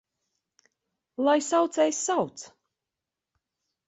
Lai 1.27 1.35
saucējs 1.47 1.99
sauc! 2.07 2.47